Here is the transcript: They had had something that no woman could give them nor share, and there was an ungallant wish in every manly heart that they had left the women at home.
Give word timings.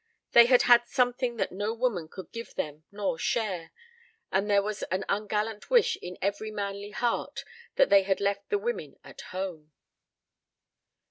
They 0.31 0.47
had 0.47 0.63
had 0.63 0.87
something 0.87 1.37
that 1.37 1.51
no 1.51 1.75
woman 1.75 2.07
could 2.07 2.31
give 2.31 2.55
them 2.55 2.85
nor 2.91 3.19
share, 3.19 3.71
and 4.31 4.49
there 4.49 4.63
was 4.63 4.81
an 4.89 5.05
ungallant 5.07 5.69
wish 5.69 5.95
in 5.97 6.17
every 6.23 6.49
manly 6.49 6.89
heart 6.89 7.43
that 7.75 7.91
they 7.91 8.01
had 8.01 8.19
left 8.19 8.49
the 8.49 8.57
women 8.57 8.95
at 9.03 9.21
home. 9.21 9.73